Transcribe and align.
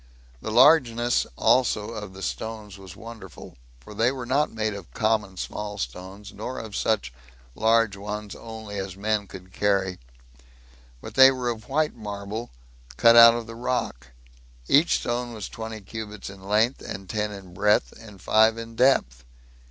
The 0.41 0.49
largeness 0.49 1.27
also 1.35 1.91
of 1.91 2.13
the 2.13 2.23
stones 2.23 2.79
was 2.79 2.95
wonderful; 2.95 3.55
for 3.79 3.93
they 3.93 4.11
were 4.11 4.25
not 4.25 4.51
made 4.51 4.73
of 4.73 4.91
common 4.95 5.37
small 5.37 5.77
stones, 5.77 6.33
nor 6.33 6.57
of 6.57 6.75
such 6.75 7.13
large 7.53 7.95
ones 7.95 8.33
only 8.35 8.79
as 8.79 8.97
men 8.97 9.27
could 9.27 9.53
carry, 9.53 9.99
but 11.01 11.13
they 11.13 11.29
were 11.29 11.49
of 11.49 11.69
white 11.69 11.93
marble, 11.95 12.49
cut 12.97 13.15
out 13.15 13.35
of 13.35 13.45
the 13.45 13.53
rock; 13.53 14.07
each 14.67 14.95
stone 15.01 15.33
was 15.35 15.47
twenty 15.47 15.81
cubits 15.81 16.31
in 16.31 16.41
length, 16.43 16.81
and 16.81 17.07
ten 17.07 17.31
in 17.31 17.53
breadth, 17.53 17.93
and 17.99 18.21
five 18.23 18.57
in 18.57 18.75
depth. 18.75 19.23